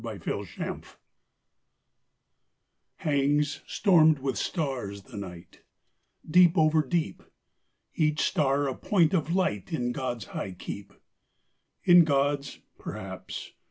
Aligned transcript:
THE 0.03 0.07
LIGHT 0.13 0.25
AND 0.57 0.67
LARK 0.67 0.99
Hangs, 2.95 3.61
stormed 3.67 4.17
with 4.17 4.35
stars, 4.35 5.03
the 5.03 5.15
night, 5.15 5.61
Deep 6.27 6.57
over 6.57 6.81
deep; 6.81 7.21
Each 7.93 8.21
star 8.21 8.67
a 8.67 8.73
point 8.73 9.13
of 9.13 9.35
light 9.35 9.71
In 9.71 9.91
God's 9.91 10.25
high 10.33 10.53
keep. 10.53 10.91
In 11.83 12.03
God's? 12.03 12.61
Perhaps. 12.79 13.51